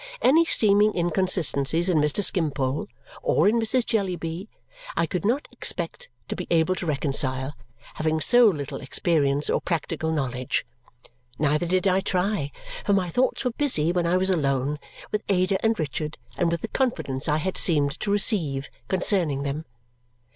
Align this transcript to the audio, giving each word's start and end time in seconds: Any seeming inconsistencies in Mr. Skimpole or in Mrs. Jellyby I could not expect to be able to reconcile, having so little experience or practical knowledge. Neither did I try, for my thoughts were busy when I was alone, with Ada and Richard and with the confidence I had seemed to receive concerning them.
Any 0.19 0.45
seeming 0.45 0.95
inconsistencies 0.97 1.87
in 1.87 1.99
Mr. 1.99 2.23
Skimpole 2.23 2.87
or 3.21 3.47
in 3.47 3.59
Mrs. 3.59 3.85
Jellyby 3.85 4.49
I 4.97 5.05
could 5.05 5.23
not 5.23 5.47
expect 5.51 6.09
to 6.27 6.35
be 6.35 6.47
able 6.49 6.73
to 6.73 6.87
reconcile, 6.87 7.53
having 7.93 8.19
so 8.19 8.47
little 8.47 8.81
experience 8.81 9.47
or 9.47 9.61
practical 9.61 10.11
knowledge. 10.11 10.65
Neither 11.37 11.67
did 11.67 11.87
I 11.87 11.99
try, 11.99 12.49
for 12.83 12.93
my 12.93 13.11
thoughts 13.11 13.45
were 13.45 13.51
busy 13.51 13.91
when 13.91 14.07
I 14.07 14.17
was 14.17 14.31
alone, 14.31 14.79
with 15.11 15.21
Ada 15.29 15.63
and 15.63 15.77
Richard 15.77 16.17
and 16.35 16.49
with 16.51 16.61
the 16.61 16.67
confidence 16.69 17.27
I 17.27 17.37
had 17.37 17.55
seemed 17.55 17.99
to 17.99 18.09
receive 18.09 18.71
concerning 18.87 19.43
them. 19.43 19.65